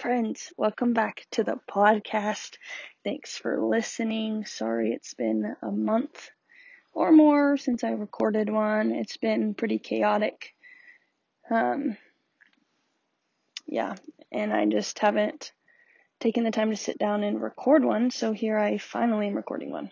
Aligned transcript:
friends. 0.00 0.50
Welcome 0.56 0.94
back 0.94 1.26
to 1.32 1.44
the 1.44 1.60
podcast. 1.70 2.56
Thanks 3.04 3.36
for 3.36 3.62
listening. 3.62 4.46
Sorry 4.46 4.92
it's 4.92 5.12
been 5.12 5.54
a 5.60 5.70
month 5.70 6.30
or 6.94 7.12
more 7.12 7.58
since 7.58 7.84
I 7.84 7.90
recorded 7.90 8.48
one. 8.48 8.92
It's 8.92 9.18
been 9.18 9.52
pretty 9.52 9.78
chaotic. 9.78 10.54
Um, 11.50 11.98
yeah, 13.66 13.96
and 14.32 14.54
I 14.54 14.64
just 14.64 14.98
haven't 15.00 15.52
taken 16.18 16.44
the 16.44 16.50
time 16.50 16.70
to 16.70 16.76
sit 16.76 16.96
down 16.96 17.22
and 17.22 17.42
record 17.42 17.84
one, 17.84 18.10
so 18.10 18.32
here 18.32 18.58
I 18.58 18.78
finally 18.78 19.26
am 19.26 19.34
recording 19.34 19.70
one. 19.70 19.90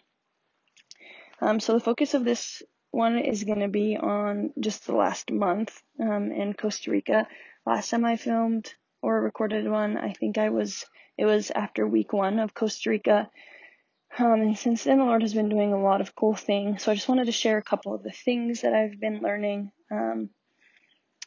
Um, 1.43 1.61
so 1.61 1.75
the 1.75 1.81
focus 1.81 2.15
of 2.15 2.25
this 2.25 2.63
one 2.93 3.19
is 3.19 3.45
going 3.45 3.61
to 3.61 3.69
be 3.69 3.99
on 3.99 4.55
just 4.59 4.87
the 4.87 4.97
last 4.97 5.31
month 5.31 5.83
um, 6.01 6.33
in 6.33 6.55
Costa 6.55 6.91
Rica. 6.91 7.29
Last 7.67 7.91
time 7.91 8.07
I 8.07 8.17
filmed 8.17 8.73
or 9.03 9.21
recorded 9.21 9.69
one, 9.69 9.97
I 9.97 10.13
think 10.13 10.39
I 10.39 10.51
was, 10.51 10.85
it 11.17 11.25
was 11.25 11.51
after 11.51 11.87
week 11.87 12.13
one 12.13 12.39
of 12.39 12.55
Costa 12.55 12.91
Rica. 12.91 13.31
Um, 14.19 14.41
and 14.41 14.59
since 14.59 14.85
then, 14.85 14.99
the 14.99 15.05
Lord 15.05 15.23
has 15.23 15.35
been 15.35 15.49
doing 15.49 15.73
a 15.73 15.83
lot 15.83 16.01
of 16.01 16.15
cool 16.15 16.35
things. 16.35 16.83
So 16.83 16.91
I 16.91 16.95
just 16.95 17.09
wanted 17.09 17.27
to 17.27 17.33
share 17.33 17.59
a 17.59 17.63
couple 17.63 17.95
of 17.95 18.03
the 18.03 18.11
things 18.11 18.63
that 18.63 18.75
I've 18.75 18.99
been 18.99 19.21
learning, 19.21 19.71
um, 19.91 20.31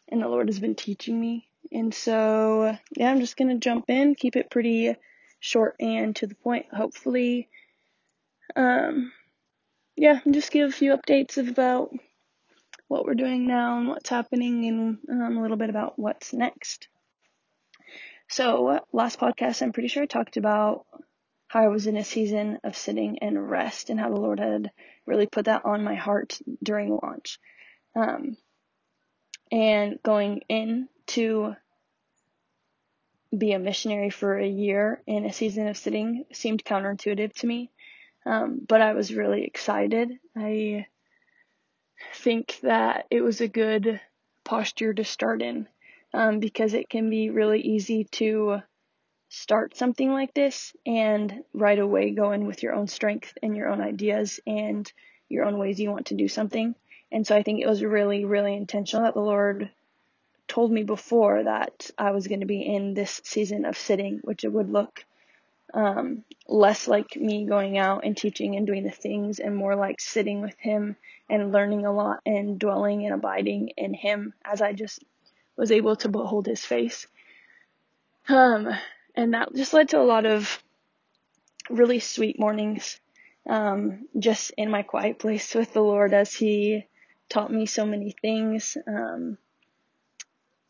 and 0.09 0.21
the 0.21 0.27
Lord 0.27 0.47
has 0.47 0.59
been 0.59 0.75
teaching 0.75 1.19
me. 1.19 1.47
And 1.71 1.93
so, 1.93 2.75
yeah, 2.97 3.11
I'm 3.11 3.19
just 3.19 3.37
to 3.37 3.55
jump 3.57 3.89
in, 3.89 4.15
keep 4.15 4.35
it 4.35 4.51
pretty 4.51 4.95
short 5.39 5.75
and 5.79 6.15
to 6.17 6.27
the 6.27 6.35
point, 6.35 6.65
hopefully. 6.73 7.49
Um, 8.55 9.11
yeah, 9.95 10.19
just 10.29 10.51
give 10.51 10.67
a 10.67 10.73
few 10.73 10.97
updates 10.97 11.37
about 11.37 11.91
what 12.87 13.05
we're 13.05 13.13
doing 13.13 13.47
now 13.47 13.77
and 13.77 13.87
what's 13.87 14.09
happening 14.09 14.65
and 14.65 14.97
um, 15.09 15.37
a 15.37 15.41
little 15.41 15.55
bit 15.57 15.69
about 15.69 15.97
what's 15.97 16.33
next. 16.33 16.89
So, 18.31 18.79
last 18.93 19.19
podcast, 19.19 19.61
I'm 19.61 19.73
pretty 19.73 19.89
sure 19.89 20.03
I 20.03 20.05
talked 20.05 20.37
about 20.37 20.85
how 21.49 21.63
I 21.63 21.67
was 21.67 21.85
in 21.85 21.97
a 21.97 22.03
season 22.05 22.59
of 22.63 22.77
sitting 22.77 23.19
and 23.19 23.51
rest 23.51 23.89
and 23.89 23.99
how 23.99 24.07
the 24.07 24.21
Lord 24.21 24.39
had 24.39 24.71
really 25.05 25.27
put 25.27 25.45
that 25.45 25.65
on 25.65 25.83
my 25.83 25.95
heart 25.95 26.39
during 26.63 26.97
launch. 27.03 27.39
Um, 27.93 28.37
and 29.51 30.01
going 30.01 30.43
in 30.47 30.87
to 31.07 31.57
be 33.37 33.51
a 33.51 33.59
missionary 33.59 34.11
for 34.11 34.39
a 34.39 34.47
year 34.47 35.01
in 35.05 35.25
a 35.25 35.33
season 35.33 35.67
of 35.67 35.75
sitting 35.75 36.23
seemed 36.31 36.63
counterintuitive 36.63 37.33
to 37.33 37.47
me. 37.47 37.69
Um, 38.25 38.61
but 38.65 38.79
I 38.79 38.93
was 38.93 39.13
really 39.13 39.43
excited. 39.43 40.09
I 40.37 40.87
think 42.13 42.59
that 42.63 43.07
it 43.11 43.19
was 43.19 43.41
a 43.41 43.49
good 43.49 43.99
posture 44.45 44.93
to 44.93 45.03
start 45.03 45.41
in 45.41 45.67
um, 46.13 46.39
because 46.39 46.73
it 46.73 46.89
can 46.89 47.09
be 47.09 47.29
really 47.29 47.61
easy 47.61 48.05
to 48.11 48.61
start 49.29 49.77
something 49.77 50.11
like 50.11 50.33
this 50.33 50.73
and 50.85 51.43
right 51.53 51.79
away 51.79 52.11
go 52.11 52.33
in 52.33 52.45
with 52.45 52.61
your 52.61 52.73
own 52.73 52.87
strength 52.87 53.37
and 53.41 53.55
your 53.55 53.69
own 53.69 53.81
ideas 53.81 54.41
and 54.45 54.91
your 55.29 55.45
own 55.45 55.57
ways 55.57 55.79
you 55.79 55.89
want 55.89 56.07
to 56.07 56.15
do 56.15 56.27
something. 56.27 56.75
And 57.11 57.25
so 57.25 57.35
I 57.35 57.43
think 57.43 57.61
it 57.61 57.67
was 57.67 57.83
really, 57.83 58.25
really 58.25 58.55
intentional 58.55 59.05
that 59.05 59.13
the 59.13 59.21
Lord 59.21 59.69
told 60.47 60.71
me 60.71 60.83
before 60.83 61.43
that 61.43 61.89
I 61.97 62.11
was 62.11 62.27
going 62.27 62.41
to 62.41 62.45
be 62.45 62.61
in 62.61 62.93
this 62.93 63.21
season 63.23 63.63
of 63.63 63.77
sitting, 63.77 64.19
which 64.23 64.43
it 64.43 64.51
would 64.51 64.69
look 64.69 65.05
um, 65.73 66.25
less 66.47 66.87
like 66.89 67.15
me 67.15 67.45
going 67.45 67.77
out 67.77 68.03
and 68.03 68.17
teaching 68.17 68.57
and 68.57 68.67
doing 68.67 68.83
the 68.83 68.91
things 68.91 69.39
and 69.39 69.55
more 69.55 69.75
like 69.75 70.01
sitting 70.01 70.41
with 70.41 70.55
him 70.59 70.97
and 71.29 71.53
learning 71.53 71.85
a 71.85 71.93
lot 71.93 72.19
and 72.25 72.59
dwelling 72.59 73.05
and 73.05 73.13
abiding 73.13 73.69
in 73.77 73.93
him 73.93 74.33
as 74.43 74.61
I 74.61 74.73
just 74.73 75.01
was 75.61 75.71
able 75.71 75.95
to 75.95 76.09
behold 76.09 76.47
his 76.47 76.65
face. 76.65 77.05
Um, 78.27 78.67
and 79.15 79.35
that 79.35 79.53
just 79.53 79.75
led 79.75 79.89
to 79.89 79.99
a 79.99 80.01
lot 80.01 80.25
of 80.25 80.59
really 81.69 81.99
sweet 81.99 82.39
mornings, 82.39 82.99
um, 83.47 84.07
just 84.17 84.53
in 84.57 84.71
my 84.71 84.81
quiet 84.81 85.19
place 85.19 85.53
with 85.53 85.71
the 85.71 85.81
Lord 85.81 86.15
as 86.15 86.33
he 86.33 86.87
taught 87.29 87.53
me 87.53 87.67
so 87.67 87.85
many 87.85 88.15
things. 88.23 88.75
Um, 88.87 89.37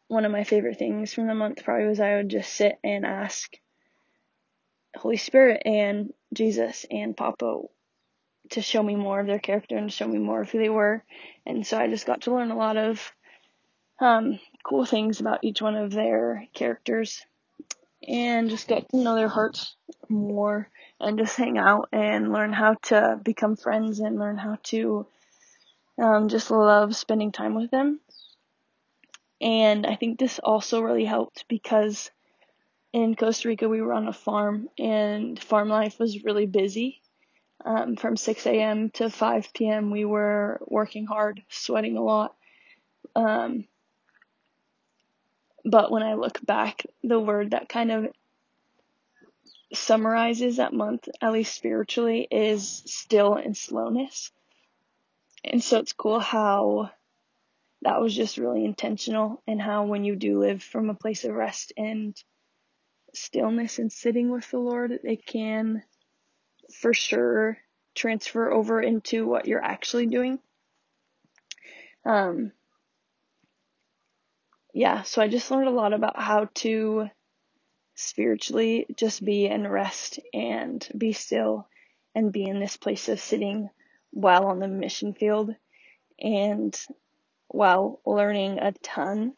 one 0.09 0.25
of 0.25 0.31
my 0.33 0.43
favorite 0.43 0.77
things 0.77 1.13
from 1.13 1.27
the 1.27 1.35
month 1.35 1.63
probably 1.63 1.87
was 1.87 2.01
I 2.01 2.17
would 2.17 2.27
just 2.27 2.53
sit 2.53 2.77
and 2.83 3.05
ask 3.05 3.49
Holy 4.97 5.15
Spirit 5.15 5.61
and 5.63 6.13
Jesus 6.33 6.85
and 6.91 7.15
Papa 7.15 7.61
to 8.49 8.61
show 8.61 8.83
me 8.83 8.97
more 8.97 9.21
of 9.21 9.27
their 9.27 9.39
character 9.39 9.77
and 9.77 9.89
show 9.89 10.05
me 10.09 10.19
more 10.19 10.41
of 10.41 10.51
who 10.51 10.59
they 10.59 10.67
were. 10.67 11.05
And 11.45 11.65
so 11.65 11.77
I 11.77 11.87
just 11.87 12.05
got 12.05 12.23
to 12.23 12.33
learn 12.33 12.51
a 12.51 12.57
lot 12.57 12.75
of 12.75 13.13
um, 14.01 14.39
cool 14.63 14.85
things 14.85 15.19
about 15.21 15.43
each 15.43 15.61
one 15.61 15.75
of 15.75 15.91
their 15.91 16.47
characters 16.53 17.25
and 18.07 18.49
just 18.49 18.67
get 18.67 18.89
to 18.89 18.97
know 18.97 19.15
their 19.15 19.27
hearts 19.27 19.75
more 20.09 20.67
and 20.99 21.19
just 21.19 21.37
hang 21.37 21.57
out 21.57 21.89
and 21.91 22.33
learn 22.33 22.51
how 22.51 22.73
to 22.83 23.19
become 23.23 23.55
friends 23.55 23.99
and 23.99 24.19
learn 24.19 24.37
how 24.37 24.57
to 24.63 25.05
um, 26.01 26.27
just 26.27 26.49
love 26.49 26.95
spending 26.95 27.31
time 27.31 27.53
with 27.53 27.69
them. 27.69 27.99
And 29.39 29.85
I 29.85 29.95
think 29.95 30.19
this 30.19 30.39
also 30.39 30.81
really 30.81 31.05
helped 31.05 31.45
because 31.47 32.11
in 32.93 33.15
Costa 33.15 33.47
Rica, 33.47 33.69
we 33.69 33.81
were 33.81 33.93
on 33.93 34.07
a 34.07 34.13
farm, 34.13 34.69
and 34.77 35.41
farm 35.41 35.69
life 35.69 35.97
was 35.99 36.23
really 36.23 36.45
busy. 36.45 37.01
Um, 37.63 37.95
from 37.95 38.17
6 38.17 38.45
a.m. 38.47 38.89
to 38.91 39.09
5 39.09 39.53
p.m., 39.53 39.91
we 39.91 40.03
were 40.03 40.59
working 40.67 41.05
hard, 41.05 41.43
sweating 41.49 41.95
a 41.95 42.01
lot. 42.03 42.35
Um, 43.15 43.65
but 45.63 45.91
when 45.91 46.03
I 46.03 46.15
look 46.15 46.43
back, 46.45 46.85
the 47.03 47.19
word 47.19 47.51
that 47.51 47.69
kind 47.69 47.91
of 47.91 48.07
summarizes 49.73 50.57
that 50.57 50.73
month, 50.73 51.07
at 51.21 51.31
least 51.31 51.55
spiritually, 51.55 52.27
is 52.29 52.83
still 52.85 53.35
and 53.35 53.55
slowness. 53.55 54.31
And 55.43 55.63
so 55.63 55.79
it's 55.79 55.93
cool 55.93 56.19
how 56.19 56.91
that 57.83 57.99
was 57.99 58.15
just 58.15 58.37
really 58.37 58.63
intentional, 58.63 59.41
and 59.47 59.61
how 59.61 59.85
when 59.85 60.03
you 60.03 60.15
do 60.15 60.39
live 60.39 60.61
from 60.61 60.89
a 60.89 60.95
place 60.95 61.23
of 61.23 61.33
rest 61.33 61.73
and 61.77 62.15
stillness 63.13 63.79
and 63.79 63.91
sitting 63.91 64.29
with 64.29 64.49
the 64.51 64.59
Lord, 64.59 64.91
it 65.03 65.25
can 65.25 65.83
for 66.79 66.93
sure 66.93 67.57
transfer 67.95 68.51
over 68.51 68.81
into 68.81 69.27
what 69.27 69.47
you're 69.47 69.63
actually 69.63 70.05
doing. 70.05 70.39
Um, 72.05 72.51
yeah, 74.73 75.03
so 75.03 75.21
I 75.21 75.27
just 75.27 75.49
learned 75.51 75.67
a 75.67 75.71
lot 75.71 75.93
about 75.93 76.19
how 76.19 76.49
to 76.55 77.09
spiritually 77.95 78.85
just 78.95 79.23
be 79.23 79.47
and 79.47 79.71
rest 79.71 80.19
and 80.33 80.87
be 80.97 81.13
still 81.13 81.67
and 82.15 82.31
be 82.31 82.43
in 82.43 82.59
this 82.59 82.77
place 82.77 83.09
of 83.09 83.19
sitting 83.19 83.69
while 84.11 84.45
on 84.45 84.59
the 84.59 84.67
mission 84.67 85.13
field 85.13 85.53
and 86.19 86.79
while 87.47 88.01
learning 88.05 88.59
a 88.59 88.71
ton. 88.83 89.33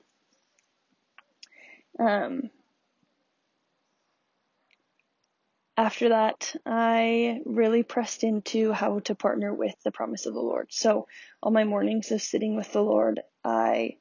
Um, 1.99 2.49
after 5.75 6.09
that, 6.09 6.55
I 6.65 7.41
really 7.45 7.83
pressed 7.83 8.23
into 8.23 8.71
how 8.71 8.99
to 8.99 9.15
partner 9.15 9.53
with 9.53 9.75
the 9.83 9.91
promise 9.91 10.25
of 10.25 10.33
the 10.33 10.39
Lord. 10.39 10.67
So, 10.71 11.07
on 11.41 11.53
my 11.53 11.63
mornings 11.63 12.11
of 12.11 12.21
sitting 12.21 12.55
with 12.55 12.71
the 12.71 12.81
Lord, 12.81 13.21
I 13.43 13.97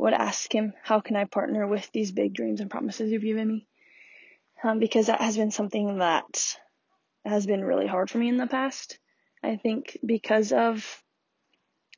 would 0.00 0.12
ask 0.12 0.52
Him, 0.54 0.74
How 0.82 1.00
can 1.00 1.16
I 1.16 1.24
partner 1.24 1.66
with 1.66 1.90
these 1.92 2.12
big 2.12 2.34
dreams 2.34 2.60
and 2.60 2.70
promises 2.70 3.10
you've 3.10 3.22
given 3.22 3.48
me? 3.48 3.66
Um, 4.62 4.78
because 4.78 5.06
that 5.06 5.20
has 5.20 5.36
been 5.36 5.50
something 5.50 5.98
that 5.98 6.56
has 7.24 7.46
been 7.46 7.64
really 7.64 7.86
hard 7.86 8.10
for 8.10 8.18
me 8.18 8.28
in 8.28 8.36
the 8.36 8.46
past. 8.46 8.98
I 9.42 9.56
think 9.56 9.98
because 10.04 10.52
of 10.52 11.02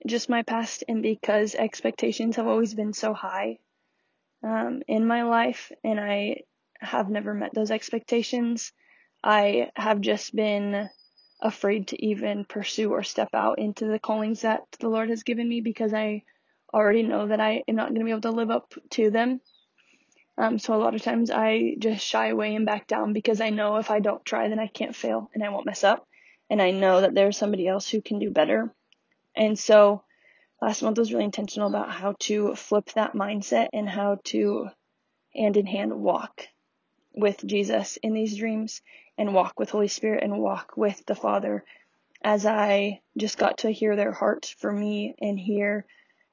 just 0.06 0.28
my 0.28 0.42
past 0.42 0.84
and 0.88 1.02
because 1.02 1.54
expectations 1.54 2.36
have 2.36 2.46
always 2.46 2.74
been 2.74 2.92
so 2.92 3.14
high 3.14 3.58
um, 4.42 4.82
in 4.86 5.06
my 5.06 5.22
life, 5.22 5.72
and 5.84 5.98
I 5.98 6.42
have 6.80 7.08
never 7.08 7.34
met 7.34 7.54
those 7.54 7.70
expectations 7.70 8.72
I 9.24 9.70
have 9.76 10.00
just 10.00 10.34
been 10.34 10.90
afraid 11.40 11.88
to 11.88 12.04
even 12.04 12.44
pursue 12.44 12.90
or 12.90 13.02
step 13.02 13.28
out 13.34 13.58
into 13.58 13.86
the 13.86 13.98
callings 13.98 14.42
that 14.42 14.62
the 14.80 14.88
Lord 14.88 15.10
has 15.10 15.22
given 15.22 15.48
me 15.48 15.60
because 15.60 15.94
I 15.94 16.24
already 16.72 17.02
know 17.02 17.26
that 17.28 17.40
I 17.40 17.62
am 17.68 17.76
not 17.76 17.88
going 17.88 18.00
to 18.00 18.04
be 18.04 18.10
able 18.10 18.22
to 18.22 18.30
live 18.30 18.50
up 18.50 18.74
to 18.90 19.10
them. 19.10 19.40
Um, 20.38 20.58
so 20.58 20.74
a 20.74 20.82
lot 20.82 20.94
of 20.94 21.02
times 21.02 21.30
I 21.30 21.76
just 21.78 22.04
shy 22.04 22.28
away 22.28 22.54
and 22.54 22.64
back 22.64 22.86
down 22.86 23.12
because 23.12 23.40
I 23.40 23.50
know 23.50 23.76
if 23.76 23.90
I 23.90 24.00
don't 24.00 24.24
try, 24.24 24.48
then 24.48 24.58
I 24.58 24.66
can't 24.66 24.96
fail 24.96 25.30
and 25.34 25.44
I 25.44 25.50
won't 25.50 25.66
mess 25.66 25.84
up. 25.84 26.06
And 26.48 26.60
I 26.60 26.70
know 26.70 27.00
that 27.02 27.14
there's 27.14 27.36
somebody 27.36 27.68
else 27.68 27.88
who 27.88 28.00
can 28.00 28.18
do 28.18 28.30
better. 28.30 28.74
And 29.36 29.58
so 29.58 30.02
last 30.60 30.82
month 30.82 30.98
was 30.98 31.12
really 31.12 31.24
intentional 31.24 31.68
about 31.68 31.90
how 31.90 32.14
to 32.20 32.54
flip 32.54 32.90
that 32.94 33.14
mindset 33.14 33.68
and 33.72 33.88
how 33.88 34.18
to 34.24 34.68
hand 35.34 35.56
in 35.56 35.66
hand 35.66 35.92
walk 35.94 36.48
with 37.14 37.44
Jesus 37.44 37.98
in 37.98 38.14
these 38.14 38.36
dreams 38.36 38.80
and 39.18 39.34
walk 39.34 39.58
with 39.58 39.70
Holy 39.70 39.88
Spirit 39.88 40.22
and 40.22 40.38
walk 40.38 40.76
with 40.76 41.04
the 41.06 41.14
Father 41.14 41.64
as 42.24 42.46
I 42.46 43.00
just 43.16 43.38
got 43.38 43.58
to 43.58 43.70
hear 43.70 43.96
their 43.96 44.12
heart 44.12 44.54
for 44.58 44.72
me 44.72 45.14
and 45.20 45.38
hear 45.38 45.86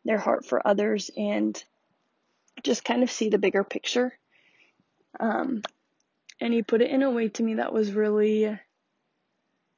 their 0.09 0.17
heart 0.17 0.43
for 0.43 0.67
others 0.67 1.11
and 1.15 1.63
just 2.63 2.83
kind 2.83 3.03
of 3.03 3.11
see 3.11 3.29
the 3.29 3.37
bigger 3.37 3.63
picture. 3.63 4.11
Um, 5.19 5.61
and 6.41 6.51
he 6.51 6.63
put 6.63 6.81
it 6.81 6.89
in 6.89 7.03
a 7.03 7.11
way 7.11 7.29
to 7.29 7.43
me 7.43 7.53
that 7.55 7.71
was 7.71 7.91
really 7.91 8.59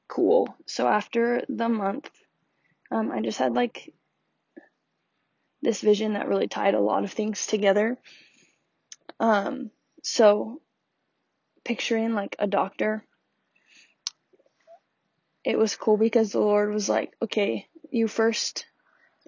cool. 0.08 0.56
So 0.64 0.88
after 0.88 1.44
the 1.50 1.68
month, 1.68 2.08
um, 2.90 3.12
I 3.12 3.20
just 3.20 3.36
had 3.36 3.52
like 3.52 3.92
this 5.60 5.82
vision 5.82 6.14
that 6.14 6.28
really 6.28 6.48
tied 6.48 6.72
a 6.72 6.80
lot 6.80 7.04
of 7.04 7.12
things 7.12 7.44
together. 7.44 7.98
Um, 9.20 9.70
so 10.02 10.62
picturing 11.62 12.14
like 12.14 12.36
a 12.38 12.46
doctor, 12.46 13.04
it 15.44 15.58
was 15.58 15.76
cool 15.76 15.98
because 15.98 16.32
the 16.32 16.40
Lord 16.40 16.72
was 16.72 16.88
like, 16.88 17.12
okay, 17.20 17.66
you 17.90 18.08
first 18.08 18.64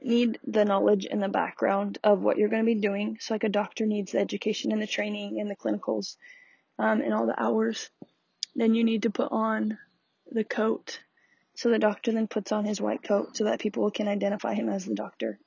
need 0.04 0.38
the 0.46 0.64
knowledge 0.64 1.06
and 1.10 1.22
the 1.22 1.28
background 1.28 1.98
of 2.04 2.20
what 2.20 2.36
you're 2.36 2.48
going 2.48 2.62
to 2.62 2.74
be 2.74 2.80
doing. 2.80 3.16
So 3.20 3.34
like 3.34 3.44
a 3.44 3.48
doctor 3.48 3.86
needs 3.86 4.12
the 4.12 4.20
education 4.20 4.72
and 4.72 4.80
the 4.80 4.86
training 4.86 5.40
and 5.40 5.50
the 5.50 5.56
clinicals, 5.56 6.16
um, 6.78 7.00
and 7.00 7.14
all 7.14 7.26
the 7.26 7.40
hours. 7.40 7.90
Then 8.54 8.74
you 8.74 8.84
need 8.84 9.02
to 9.02 9.10
put 9.10 9.32
on 9.32 9.78
the 10.30 10.44
coat. 10.44 11.00
So 11.54 11.70
the 11.70 11.78
doctor 11.78 12.12
then 12.12 12.28
puts 12.28 12.52
on 12.52 12.64
his 12.64 12.80
white 12.80 13.02
coat 13.02 13.36
so 13.36 13.44
that 13.44 13.60
people 13.60 13.90
can 13.90 14.08
identify 14.08 14.54
him 14.54 14.68
as 14.68 14.84
the 14.84 14.94
doctor. 14.94 15.38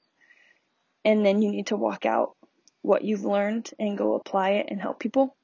And 1.06 1.26
then 1.26 1.42
you 1.42 1.52
need 1.52 1.68
to 1.68 1.78
walk 1.78 2.06
out 2.06 2.36
what 2.82 3.04
you've 3.04 3.26
learned 3.26 3.70
and 3.80 3.98
go 3.98 4.16
apply 4.16 4.52
it 4.52 4.68
and 4.70 4.82
help 4.82 5.00
people. 5.00 5.36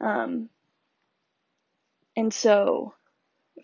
Um, 0.00 0.48
and 2.16 2.32
so 2.32 2.94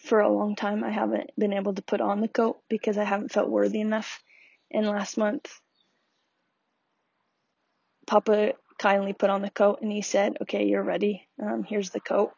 for 0.00 0.20
a 0.20 0.32
long 0.32 0.56
time, 0.56 0.84
I 0.84 0.90
haven't 0.90 1.30
been 1.38 1.52
able 1.52 1.74
to 1.74 1.82
put 1.82 2.00
on 2.00 2.20
the 2.20 2.28
coat 2.28 2.60
because 2.68 2.98
I 2.98 3.04
haven't 3.04 3.32
felt 3.32 3.48
worthy 3.48 3.80
enough. 3.80 4.22
And 4.70 4.86
last 4.86 5.16
month, 5.16 5.60
Papa 8.06 8.54
kindly 8.78 9.12
put 9.12 9.30
on 9.30 9.42
the 9.42 9.50
coat 9.50 9.80
and 9.82 9.90
he 9.90 10.02
said, 10.02 10.38
Okay, 10.42 10.66
you're 10.66 10.82
ready. 10.82 11.26
Um, 11.42 11.64
here's 11.64 11.90
the 11.90 12.00
coat. 12.00 12.32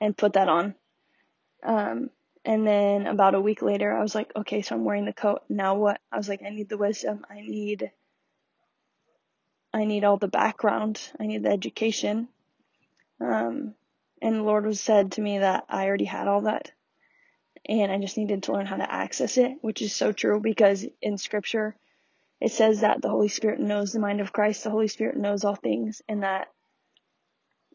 And 0.00 0.16
put 0.16 0.34
that 0.34 0.48
on. 0.48 0.74
Um, 1.64 2.10
and 2.44 2.66
then 2.66 3.06
about 3.06 3.34
a 3.34 3.40
week 3.40 3.62
later, 3.62 3.92
I 3.92 4.02
was 4.02 4.14
like, 4.14 4.32
Okay, 4.36 4.62
so 4.62 4.74
I'm 4.74 4.84
wearing 4.84 5.06
the 5.06 5.12
coat. 5.12 5.42
Now 5.48 5.74
what? 5.76 6.00
I 6.12 6.16
was 6.16 6.28
like, 6.28 6.42
I 6.44 6.50
need 6.50 6.68
the 6.68 6.78
wisdom. 6.78 7.24
I 7.30 7.40
need. 7.40 7.90
I 9.72 9.84
need 9.84 10.04
all 10.04 10.16
the 10.16 10.28
background. 10.28 11.00
I 11.20 11.26
need 11.26 11.42
the 11.42 11.50
education. 11.50 12.28
Um, 13.20 13.74
and 14.22 14.36
the 14.36 14.42
Lord 14.42 14.64
was 14.64 14.80
said 14.80 15.12
to 15.12 15.20
me 15.20 15.38
that 15.38 15.64
I 15.68 15.86
already 15.86 16.04
had 16.04 16.28
all 16.28 16.42
that. 16.42 16.72
And 17.68 17.90
I 17.90 17.98
just 17.98 18.16
needed 18.16 18.44
to 18.44 18.52
learn 18.52 18.66
how 18.66 18.76
to 18.76 18.92
access 18.92 19.38
it, 19.38 19.52
which 19.60 19.82
is 19.82 19.94
so 19.94 20.12
true 20.12 20.40
because 20.40 20.86
in 21.02 21.18
scripture, 21.18 21.76
it 22.40 22.52
says 22.52 22.80
that 22.80 23.02
the 23.02 23.08
Holy 23.08 23.28
Spirit 23.28 23.60
knows 23.60 23.92
the 23.92 23.98
mind 23.98 24.20
of 24.20 24.32
Christ. 24.32 24.64
The 24.64 24.70
Holy 24.70 24.88
Spirit 24.88 25.16
knows 25.16 25.44
all 25.44 25.56
things 25.56 26.02
and 26.08 26.22
that 26.22 26.48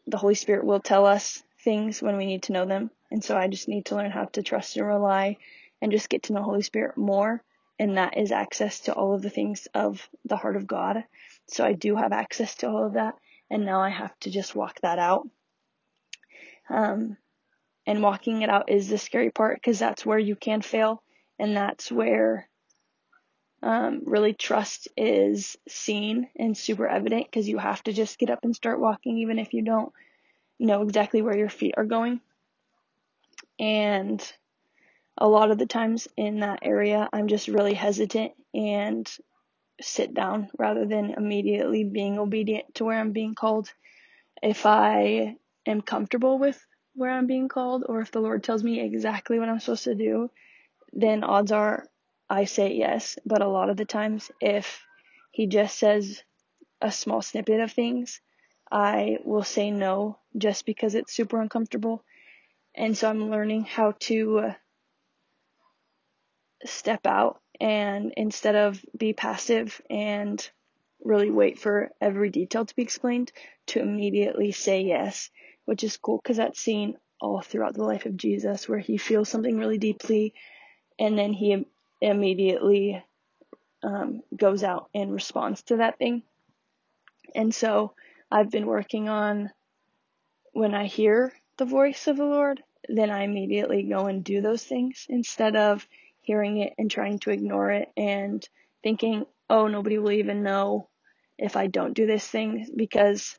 the 0.06 0.16
Holy 0.16 0.34
Spirit 0.34 0.64
will 0.64 0.80
tell 0.80 1.06
us 1.06 1.42
things 1.60 2.02
when 2.02 2.16
we 2.16 2.26
need 2.26 2.44
to 2.44 2.52
know 2.52 2.66
them. 2.66 2.90
And 3.10 3.22
so 3.22 3.36
I 3.36 3.48
just 3.48 3.68
need 3.68 3.86
to 3.86 3.96
learn 3.96 4.10
how 4.10 4.24
to 4.24 4.42
trust 4.42 4.76
and 4.76 4.86
rely 4.86 5.36
and 5.80 5.92
just 5.92 6.08
get 6.08 6.24
to 6.24 6.32
know 6.32 6.40
the 6.40 6.44
Holy 6.44 6.62
Spirit 6.62 6.96
more. 6.96 7.42
And 7.78 7.96
that 7.96 8.16
is 8.16 8.32
access 8.32 8.80
to 8.80 8.94
all 8.94 9.14
of 9.14 9.22
the 9.22 9.30
things 9.30 9.66
of 9.74 10.08
the 10.24 10.36
heart 10.36 10.56
of 10.56 10.66
God. 10.66 11.04
So 11.48 11.64
I 11.64 11.72
do 11.72 11.96
have 11.96 12.12
access 12.12 12.54
to 12.56 12.68
all 12.68 12.86
of 12.86 12.94
that. 12.94 13.16
And 13.50 13.66
now 13.66 13.80
I 13.80 13.90
have 13.90 14.18
to 14.20 14.30
just 14.30 14.54
walk 14.54 14.80
that 14.80 14.98
out. 14.98 15.28
Um, 16.68 17.16
and 17.86 18.02
walking 18.02 18.42
it 18.42 18.50
out 18.50 18.70
is 18.70 18.88
the 18.88 18.98
scary 18.98 19.30
part 19.30 19.56
because 19.56 19.78
that's 19.78 20.06
where 20.06 20.18
you 20.18 20.36
can 20.36 20.62
fail. 20.62 21.02
And 21.38 21.56
that's 21.56 21.90
where 21.90 22.48
um, 23.62 24.02
really 24.04 24.32
trust 24.32 24.88
is 24.96 25.56
seen 25.68 26.28
and 26.36 26.56
super 26.56 26.86
evident 26.86 27.26
because 27.26 27.48
you 27.48 27.58
have 27.58 27.82
to 27.84 27.92
just 27.92 28.18
get 28.18 28.30
up 28.30 28.40
and 28.42 28.54
start 28.54 28.80
walking 28.80 29.18
even 29.18 29.38
if 29.38 29.52
you 29.52 29.62
don't 29.62 29.92
know 30.58 30.82
exactly 30.82 31.22
where 31.22 31.36
your 31.36 31.48
feet 31.48 31.74
are 31.76 31.84
going. 31.84 32.20
And 33.58 34.22
a 35.18 35.28
lot 35.28 35.50
of 35.50 35.58
the 35.58 35.66
times 35.66 36.08
in 36.16 36.40
that 36.40 36.60
area, 36.62 37.08
I'm 37.12 37.28
just 37.28 37.48
really 37.48 37.74
hesitant 37.74 38.32
and 38.54 39.08
sit 39.80 40.14
down 40.14 40.48
rather 40.58 40.86
than 40.86 41.14
immediately 41.16 41.84
being 41.84 42.18
obedient 42.18 42.74
to 42.76 42.84
where 42.84 42.98
I'm 42.98 43.12
being 43.12 43.34
called. 43.34 43.72
If 44.42 44.66
I 44.66 45.36
am 45.66 45.82
comfortable 45.82 46.38
with 46.38 46.64
where 46.94 47.10
I'm 47.10 47.26
being 47.26 47.48
called 47.48 47.84
or 47.88 48.00
if 48.00 48.10
the 48.10 48.20
Lord 48.20 48.42
tells 48.44 48.62
me 48.62 48.80
exactly 48.80 49.38
what 49.38 49.48
I'm 49.48 49.60
supposed 49.60 49.84
to 49.84 49.94
do, 49.94 50.30
then 50.92 51.24
odds 51.24 51.52
are 51.52 51.86
I 52.28 52.44
say 52.44 52.74
yes. 52.74 53.18
But 53.26 53.42
a 53.42 53.48
lot 53.48 53.70
of 53.70 53.76
the 53.76 53.84
times, 53.84 54.30
if 54.40 54.82
He 55.30 55.46
just 55.46 55.78
says 55.78 56.22
a 56.80 56.90
small 56.90 57.22
snippet 57.22 57.60
of 57.60 57.72
things, 57.72 58.20
I 58.70 59.18
will 59.24 59.44
say 59.44 59.70
no 59.70 60.18
just 60.36 60.66
because 60.66 60.94
it's 60.94 61.12
super 61.12 61.40
uncomfortable. 61.40 62.04
And 62.74 62.96
so 62.96 63.08
I'm 63.08 63.30
learning 63.30 63.64
how 63.64 63.92
to 64.00 64.54
step 66.64 67.06
out 67.06 67.40
and 67.60 68.12
instead 68.16 68.56
of 68.56 68.84
be 68.96 69.12
passive 69.12 69.80
and 69.90 70.48
really 71.04 71.30
wait 71.30 71.58
for 71.58 71.90
every 72.00 72.30
detail 72.30 72.64
to 72.64 72.76
be 72.76 72.82
explained, 72.82 73.32
to 73.66 73.80
immediately 73.80 74.52
say 74.52 74.82
yes, 74.82 75.30
which 75.64 75.84
is 75.84 75.96
cool 75.96 76.18
because 76.22 76.36
that's 76.36 76.60
seen 76.60 76.96
all 77.20 77.40
throughout 77.40 77.74
the 77.74 77.84
life 77.84 78.06
of 78.06 78.16
Jesus 78.16 78.68
where 78.68 78.78
he 78.78 78.96
feels 78.96 79.28
something 79.28 79.58
really 79.58 79.78
deeply 79.78 80.34
and 80.98 81.18
then 81.18 81.32
he 81.32 81.66
immediately 82.00 83.02
um, 83.82 84.22
goes 84.36 84.62
out 84.62 84.88
and 84.94 85.12
responds 85.12 85.62
to 85.62 85.76
that 85.76 85.98
thing. 85.98 86.22
And 87.34 87.54
so 87.54 87.94
I've 88.30 88.50
been 88.50 88.66
working 88.66 89.08
on 89.08 89.50
when 90.52 90.74
I 90.74 90.86
hear 90.86 91.32
the 91.56 91.64
voice 91.64 92.06
of 92.06 92.16
the 92.16 92.24
Lord, 92.24 92.62
then 92.88 93.10
I 93.10 93.22
immediately 93.22 93.84
go 93.84 94.06
and 94.06 94.24
do 94.24 94.40
those 94.40 94.64
things 94.64 95.06
instead 95.08 95.56
of 95.56 95.86
hearing 96.20 96.58
it 96.58 96.72
and 96.78 96.90
trying 96.90 97.18
to 97.20 97.30
ignore 97.30 97.70
it 97.70 97.90
and 97.96 98.46
thinking, 98.82 99.24
oh, 99.48 99.68
nobody 99.68 99.98
will 99.98 100.12
even 100.12 100.42
know 100.42 100.88
if 101.38 101.56
I 101.56 101.66
don't 101.66 101.94
do 101.94 102.06
this 102.06 102.26
thing 102.26 102.66
because 102.76 103.38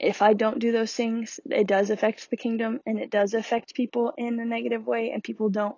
if 0.00 0.22
I 0.22 0.34
don't 0.34 0.58
do 0.58 0.72
those 0.72 0.92
things, 0.92 1.40
it 1.46 1.66
does 1.66 1.90
affect 1.90 2.30
the 2.30 2.36
kingdom 2.36 2.80
and 2.86 2.98
it 2.98 3.10
does 3.10 3.34
affect 3.34 3.74
people 3.74 4.12
in 4.16 4.38
a 4.40 4.44
negative 4.44 4.86
way, 4.86 5.10
and 5.10 5.22
people 5.22 5.48
don't 5.48 5.76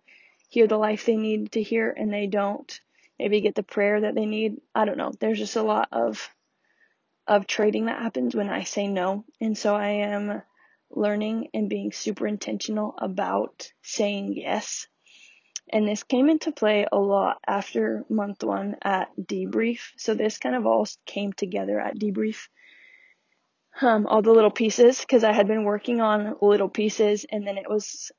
hear 0.49 0.67
the 0.67 0.77
life 0.77 1.07
they 1.07 1.17
need 1.17 1.53
to 1.53 1.63
hear 1.63 1.91
and 1.91 2.13
they 2.13 2.27
don't 2.27 2.81
maybe 3.19 3.41
get 3.41 3.55
the 3.55 3.63
prayer 3.63 4.03
that 4.03 4.15
they 4.15 4.27
need. 4.27 4.61
I 4.75 4.85
don't 4.85 4.99
know. 4.99 5.13
There's 5.19 5.39
just 5.39 5.57
a 5.57 5.63
lot 5.63 5.89
of 5.93 6.31
of 7.27 7.47
trading 7.47 7.87
that 7.87 8.01
happens 8.01 8.37
when 8.37 8.49
I 8.49 8.63
say 8.63 8.87
no. 8.87 9.25
And 9.41 9.59
so 9.59 9.75
I 9.75 9.89
am 9.89 10.43
learning 10.91 11.49
and 11.53 11.69
being 11.69 11.91
super 11.91 12.27
intentional 12.27 12.95
about 12.99 13.73
saying 13.83 14.35
yes. 14.37 14.87
And 15.73 15.89
this 15.89 16.05
came 16.05 16.29
into 16.29 16.53
play 16.53 16.87
a 16.91 16.99
lot 16.99 17.39
after 17.45 18.05
month 18.09 18.45
one 18.45 18.77
at 18.83 19.09
debrief. 19.21 19.81
So 19.97 20.15
this 20.15 20.39
kind 20.39 20.55
of 20.55 20.67
all 20.67 20.87
came 21.05 21.33
together 21.33 21.81
at 21.81 21.99
debrief 21.99 22.47
um, 23.81 24.07
all 24.07 24.23
the 24.23 24.33
little 24.33 24.51
pieces 24.51 25.01
because 25.01 25.25
I 25.25 25.33
had 25.33 25.47
been 25.47 25.65
working 25.65 26.01
on 26.01 26.37
little 26.41 26.69
pieces 26.69 27.27
and 27.31 27.47
then 27.47 27.59
it 27.59 27.69
was 27.69 28.11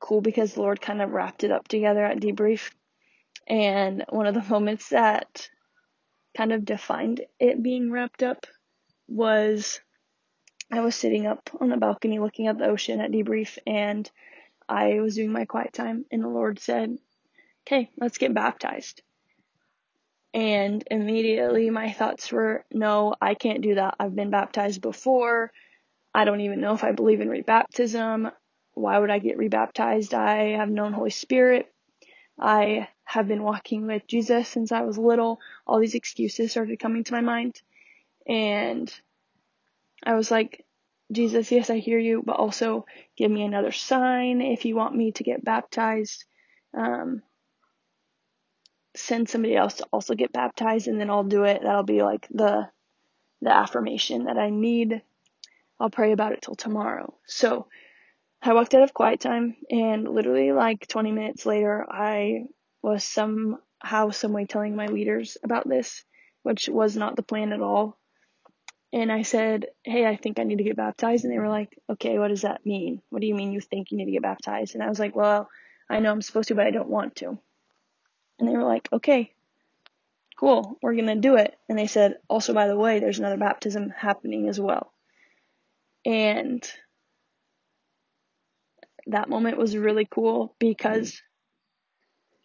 cool 0.00 0.20
because 0.20 0.54
the 0.54 0.62
Lord 0.62 0.80
kind 0.80 1.00
of 1.02 1.10
wrapped 1.10 1.44
it 1.44 1.50
up 1.50 1.68
together 1.68 2.04
at 2.04 2.20
debrief. 2.20 2.70
And 3.46 4.04
one 4.08 4.26
of 4.26 4.34
the 4.34 4.42
moments 4.50 4.88
that 4.88 5.48
kind 6.36 6.52
of 6.52 6.64
defined 6.64 7.22
it 7.38 7.62
being 7.62 7.90
wrapped 7.90 8.22
up 8.22 8.46
was 9.08 9.80
I 10.72 10.80
was 10.80 10.94
sitting 10.94 11.26
up 11.26 11.50
on 11.60 11.68
the 11.68 11.76
balcony 11.76 12.18
looking 12.18 12.46
at 12.46 12.58
the 12.58 12.66
ocean 12.66 13.00
at 13.00 13.10
debrief 13.10 13.58
and 13.66 14.10
I 14.68 15.00
was 15.00 15.16
doing 15.16 15.32
my 15.32 15.44
quiet 15.44 15.72
time 15.72 16.04
and 16.10 16.22
the 16.22 16.28
Lord 16.28 16.60
said, 16.60 16.96
Okay, 17.66 17.90
let's 17.98 18.18
get 18.18 18.32
baptized. 18.34 19.02
And 20.32 20.84
immediately 20.90 21.70
my 21.70 21.92
thoughts 21.92 22.30
were, 22.30 22.64
no, 22.70 23.14
I 23.20 23.34
can't 23.34 23.62
do 23.62 23.74
that. 23.74 23.96
I've 23.98 24.14
been 24.14 24.30
baptized 24.30 24.80
before. 24.80 25.50
I 26.14 26.24
don't 26.24 26.40
even 26.40 26.60
know 26.60 26.74
if 26.74 26.84
I 26.84 26.92
believe 26.92 27.20
in 27.20 27.28
rebaptism. 27.28 28.32
Why 28.74 28.98
would 28.98 29.10
I 29.10 29.18
get 29.18 29.38
rebaptized? 29.38 30.14
I 30.14 30.56
have 30.56 30.70
known 30.70 30.92
Holy 30.92 31.10
Spirit. 31.10 31.72
I 32.38 32.88
have 33.04 33.26
been 33.28 33.42
walking 33.42 33.86
with 33.86 34.06
Jesus 34.06 34.48
since 34.48 34.72
I 34.72 34.82
was 34.82 34.96
little. 34.96 35.40
All 35.66 35.80
these 35.80 35.94
excuses 35.94 36.52
started 36.52 36.78
coming 36.78 37.04
to 37.04 37.12
my 37.12 37.20
mind. 37.20 37.60
And 38.26 38.92
I 40.04 40.14
was 40.14 40.30
like, 40.30 40.64
Jesus, 41.12 41.50
yes, 41.50 41.70
I 41.70 41.78
hear 41.78 41.98
you, 41.98 42.22
but 42.24 42.36
also 42.36 42.86
give 43.16 43.30
me 43.30 43.42
another 43.42 43.72
sign 43.72 44.40
if 44.40 44.64
you 44.64 44.76
want 44.76 44.94
me 44.94 45.10
to 45.12 45.24
get 45.24 45.44
baptized. 45.44 46.24
Um, 46.72 47.22
send 48.96 49.28
somebody 49.28 49.56
else 49.56 49.74
to 49.74 49.86
also 49.92 50.14
get 50.14 50.32
baptized 50.32 50.88
and 50.88 51.00
then 51.00 51.10
I'll 51.10 51.24
do 51.24 51.44
it. 51.44 51.62
That'll 51.62 51.82
be 51.82 52.02
like 52.02 52.26
the 52.30 52.68
the 53.40 53.54
affirmation 53.54 54.24
that 54.24 54.38
I 54.38 54.50
need. 54.50 55.02
I'll 55.78 55.90
pray 55.90 56.12
about 56.12 56.32
it 56.32 56.42
till 56.42 56.54
tomorrow. 56.54 57.14
So 57.26 57.68
I 58.42 58.52
walked 58.52 58.74
out 58.74 58.82
of 58.82 58.92
quiet 58.92 59.20
time 59.20 59.56
and 59.70 60.06
literally 60.06 60.52
like 60.52 60.86
20 60.86 61.12
minutes 61.12 61.46
later 61.46 61.86
I 61.90 62.44
was 62.82 63.04
somehow 63.04 64.10
some 64.10 64.32
way 64.32 64.44
telling 64.44 64.76
my 64.76 64.86
leaders 64.86 65.38
about 65.42 65.68
this, 65.68 66.04
which 66.42 66.68
was 66.68 66.96
not 66.96 67.16
the 67.16 67.22
plan 67.22 67.52
at 67.52 67.62
all. 67.62 67.98
And 68.92 69.12
I 69.12 69.22
said, 69.22 69.66
Hey, 69.84 70.04
I 70.06 70.16
think 70.16 70.38
I 70.38 70.42
need 70.42 70.58
to 70.58 70.64
get 70.64 70.76
baptized. 70.76 71.24
And 71.24 71.32
they 71.32 71.38
were 71.38 71.48
like, 71.48 71.78
Okay, 71.88 72.18
what 72.18 72.28
does 72.28 72.42
that 72.42 72.66
mean? 72.66 73.00
What 73.10 73.20
do 73.20 73.26
you 73.26 73.34
mean 73.34 73.52
you 73.52 73.60
think 73.60 73.90
you 73.90 73.98
need 73.98 74.06
to 74.06 74.10
get 74.10 74.22
baptized? 74.22 74.74
And 74.74 74.82
I 74.82 74.88
was 74.88 74.98
like, 74.98 75.14
Well, 75.14 75.48
I 75.88 76.00
know 76.00 76.10
I'm 76.10 76.22
supposed 76.22 76.48
to, 76.48 76.54
but 76.54 76.66
I 76.66 76.70
don't 76.70 76.88
want 76.88 77.16
to. 77.16 77.38
And 78.40 78.48
they 78.48 78.56
were 78.56 78.64
like, 78.64 78.88
Okay, 78.92 79.32
cool, 80.36 80.78
we're 80.82 80.94
going 80.94 81.06
to 81.06 81.16
do 81.16 81.36
it. 81.36 81.56
And 81.68 81.78
they 81.78 81.86
said, 81.86 82.16
Also, 82.28 82.54
by 82.54 82.66
the 82.66 82.76
way, 82.76 82.98
there's 82.98 83.18
another 83.18 83.36
baptism 83.36 83.90
happening 83.90 84.48
as 84.48 84.58
well. 84.58 84.92
And 86.04 86.66
that 89.06 89.28
moment 89.28 89.58
was 89.58 89.76
really 89.76 90.06
cool 90.10 90.54
because 90.58 91.20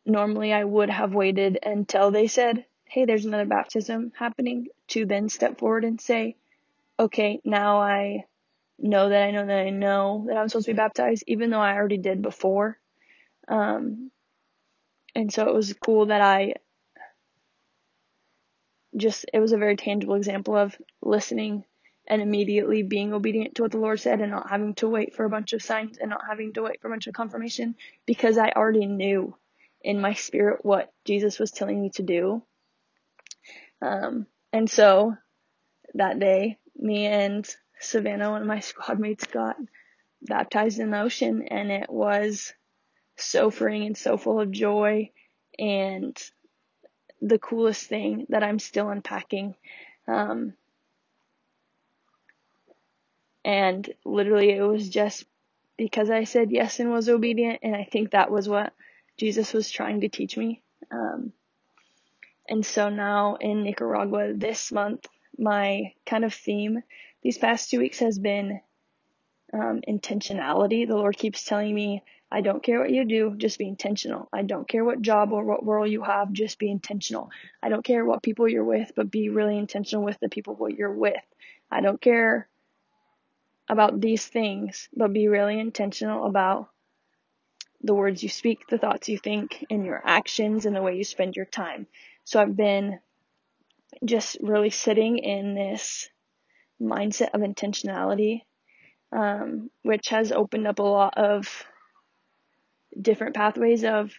normally 0.05 0.51
I 0.51 0.63
would 0.63 0.89
have 0.89 1.13
waited 1.13 1.57
until 1.63 2.11
they 2.11 2.27
said, 2.27 2.65
Hey, 2.83 3.05
there's 3.05 3.25
another 3.25 3.45
baptism 3.45 4.11
happening 4.17 4.67
to 4.89 5.05
then 5.05 5.29
step 5.29 5.57
forward 5.57 5.85
and 5.85 5.99
say, 5.99 6.35
Okay, 6.99 7.39
now 7.45 7.79
I 7.79 8.25
know 8.77 9.09
that 9.09 9.23
I 9.23 9.31
know 9.31 9.45
that 9.45 9.59
I 9.59 9.69
know 9.69 10.25
that 10.27 10.37
I'm 10.37 10.49
supposed 10.49 10.65
to 10.65 10.73
be 10.73 10.77
baptized, 10.77 11.23
even 11.27 11.49
though 11.49 11.61
I 11.61 11.75
already 11.75 11.97
did 11.97 12.21
before. 12.21 12.77
Um, 13.47 14.11
and 15.15 15.31
so 15.31 15.47
it 15.47 15.53
was 15.53 15.73
cool 15.73 16.07
that 16.07 16.21
I 16.21 16.55
just, 18.95 19.25
it 19.33 19.39
was 19.39 19.53
a 19.53 19.57
very 19.57 19.75
tangible 19.75 20.15
example 20.15 20.55
of 20.55 20.75
listening 21.01 21.63
and 22.07 22.21
immediately 22.21 22.83
being 22.83 23.13
obedient 23.13 23.55
to 23.55 23.63
what 23.63 23.71
the 23.71 23.77
Lord 23.77 23.99
said 23.99 24.21
and 24.21 24.31
not 24.31 24.49
having 24.49 24.75
to 24.75 24.87
wait 24.87 25.15
for 25.15 25.25
a 25.25 25.29
bunch 25.29 25.53
of 25.53 25.61
signs 25.61 25.97
and 25.97 26.09
not 26.09 26.21
having 26.27 26.53
to 26.53 26.63
wait 26.63 26.81
for 26.81 26.87
a 26.87 26.91
bunch 26.91 27.07
of 27.07 27.13
confirmation 27.13 27.75
because 28.05 28.37
I 28.37 28.49
already 28.49 28.85
knew 28.85 29.35
in 29.81 30.01
my 30.01 30.13
spirit 30.13 30.63
what 30.63 30.91
Jesus 31.05 31.39
was 31.39 31.51
telling 31.51 31.81
me 31.81 31.89
to 31.91 32.03
do. 32.03 32.43
Um, 33.81 34.27
and 34.53 34.69
so 34.69 35.15
that 35.95 36.19
day, 36.19 36.57
me 36.75 37.05
and 37.05 37.47
Savannah, 37.79 38.31
one 38.31 38.41
of 38.41 38.47
my 38.47 38.59
squad 38.61 38.99
mates, 38.99 39.25
got 39.25 39.55
baptized 40.21 40.79
in 40.79 40.91
the 40.91 41.01
ocean 41.01 41.47
and 41.49 41.71
it 41.71 41.89
was 41.89 42.53
so 43.17 43.49
freeing 43.49 43.85
and 43.85 43.97
so 43.97 44.17
full 44.17 44.39
of 44.39 44.51
joy 44.51 45.09
and 45.57 46.21
the 47.21 47.39
coolest 47.39 47.87
thing 47.87 48.25
that 48.29 48.43
I'm 48.43 48.59
still 48.59 48.89
unpacking. 48.89 49.55
Um, 50.07 50.53
and 53.43 53.89
literally 54.03 54.51
it 54.51 54.61
was 54.61 54.89
just 54.89 55.25
because 55.77 56.09
I 56.09 56.23
said 56.23 56.51
yes 56.51 56.79
and 56.79 56.91
was 56.91 57.09
obedient 57.09 57.59
and 57.63 57.75
I 57.75 57.87
think 57.89 58.11
that 58.11 58.31
was 58.31 58.47
what 58.49 58.73
Jesus 59.17 59.53
was 59.53 59.69
trying 59.69 60.01
to 60.01 60.09
teach 60.09 60.37
me. 60.37 60.61
Um, 60.91 61.31
and 62.47 62.65
so 62.65 62.89
now 62.89 63.35
in 63.35 63.63
Nicaragua 63.63 64.33
this 64.33 64.71
month, 64.71 65.07
my 65.37 65.93
kind 66.05 66.23
of 66.23 66.33
theme 66.33 66.81
these 67.23 67.37
past 67.37 67.69
two 67.69 67.79
weeks 67.79 67.99
has 67.99 68.19
been 68.19 68.61
um, 69.53 69.81
intentionality. 69.87 70.87
The 70.87 70.95
Lord 70.95 71.17
keeps 71.17 71.43
telling 71.43 71.73
me, 71.73 72.03
I 72.35 72.41
don't 72.41 72.61
care 72.61 72.81
what 72.81 72.89
you 72.89 73.05
do, 73.05 73.33
just 73.37 73.57
be 73.57 73.65
intentional. 73.65 74.27
I 74.33 74.41
don't 74.41 74.67
care 74.67 74.83
what 74.83 75.01
job 75.01 75.31
or 75.31 75.45
what 75.45 75.65
role 75.65 75.87
you 75.87 76.03
have, 76.03 76.33
just 76.33 76.59
be 76.59 76.69
intentional. 76.69 77.29
I 77.63 77.69
don't 77.69 77.85
care 77.85 78.03
what 78.03 78.21
people 78.21 78.45
you're 78.45 78.65
with, 78.65 78.91
but 78.93 79.09
be 79.09 79.29
really 79.29 79.57
intentional 79.57 80.03
with 80.03 80.19
the 80.19 80.27
people 80.27 80.53
what 80.53 80.75
you're 80.75 80.91
with. 80.91 81.23
I 81.71 81.79
don't 81.79 82.01
care 82.01 82.49
about 83.69 84.01
these 84.01 84.27
things, 84.27 84.89
but 84.93 85.13
be 85.13 85.29
really 85.29 85.57
intentional 85.57 86.25
about 86.25 86.67
the 87.81 87.93
words 87.93 88.21
you 88.21 88.27
speak, 88.27 88.67
the 88.67 88.77
thoughts 88.77 89.07
you 89.07 89.17
think, 89.17 89.63
and 89.69 89.85
your 89.85 90.01
actions 90.03 90.65
and 90.65 90.75
the 90.75 90.81
way 90.81 90.97
you 90.97 91.05
spend 91.05 91.37
your 91.37 91.45
time. 91.45 91.87
So 92.25 92.41
I've 92.41 92.57
been 92.57 92.99
just 94.03 94.35
really 94.41 94.71
sitting 94.71 95.19
in 95.19 95.55
this 95.55 96.09
mindset 96.81 97.29
of 97.33 97.39
intentionality 97.39 98.41
um, 99.11 99.69
which 99.83 100.09
has 100.09 100.31
opened 100.31 100.67
up 100.67 100.79
a 100.79 100.83
lot 100.83 101.17
of 101.17 101.65
different 102.99 103.35
pathways 103.35 103.83
of 103.83 104.13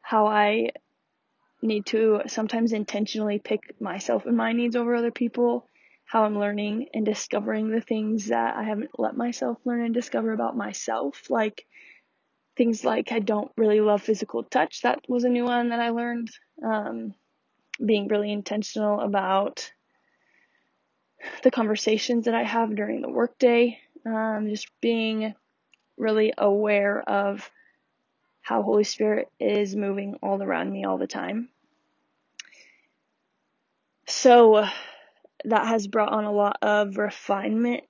how 0.00 0.26
I 0.26 0.70
need 1.60 1.86
to 1.86 2.22
sometimes 2.26 2.72
intentionally 2.72 3.38
pick 3.38 3.80
myself 3.80 4.26
and 4.26 4.36
my 4.36 4.52
needs 4.52 4.76
over 4.76 4.94
other 4.94 5.10
people, 5.10 5.68
how 6.04 6.24
I'm 6.24 6.38
learning 6.38 6.88
and 6.92 7.06
discovering 7.06 7.70
the 7.70 7.80
things 7.80 8.26
that 8.26 8.56
I 8.56 8.64
haven't 8.64 8.98
let 8.98 9.16
myself 9.16 9.58
learn 9.64 9.84
and 9.84 9.94
discover 9.94 10.32
about 10.32 10.56
myself, 10.56 11.30
like 11.30 11.66
things 12.56 12.84
like 12.84 13.12
I 13.12 13.20
don't 13.20 13.50
really 13.56 13.80
love 13.80 14.02
physical 14.02 14.42
touch. 14.42 14.82
That 14.82 15.00
was 15.08 15.24
a 15.24 15.28
new 15.28 15.44
one 15.44 15.70
that 15.70 15.80
I 15.80 15.90
learned. 15.90 16.30
Um, 16.64 17.14
being 17.84 18.08
really 18.08 18.32
intentional 18.32 19.00
about 19.00 19.72
the 21.42 21.50
conversations 21.50 22.24
that 22.26 22.34
I 22.34 22.42
have 22.42 22.74
during 22.74 23.00
the 23.00 23.10
workday, 23.10 23.78
um, 24.04 24.48
just 24.48 24.68
being 24.80 25.34
really 25.96 26.32
aware 26.36 27.00
of 27.00 27.50
how 28.42 28.62
Holy 28.62 28.84
Spirit 28.84 29.30
is 29.38 29.74
moving 29.74 30.16
all 30.22 30.42
around 30.42 30.70
me 30.70 30.84
all 30.84 30.98
the 30.98 31.06
time. 31.06 31.48
So 34.06 34.66
that 35.44 35.66
has 35.66 35.86
brought 35.86 36.12
on 36.12 36.24
a 36.24 36.32
lot 36.32 36.58
of 36.60 36.98
refinement 36.98 37.84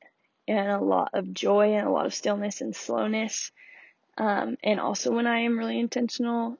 and 0.46 0.70
a 0.70 0.78
lot 0.78 1.10
of 1.14 1.32
joy 1.32 1.74
and 1.74 1.86
a 1.86 1.90
lot 1.90 2.06
of 2.06 2.14
stillness 2.14 2.60
and 2.60 2.76
slowness. 2.76 3.50
Um, 4.18 4.56
and 4.62 4.78
also 4.78 5.10
when 5.10 5.26
I 5.26 5.40
am 5.40 5.58
really 5.58 5.80
intentional, 5.80 6.58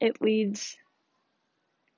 it 0.00 0.22
leads 0.22 0.76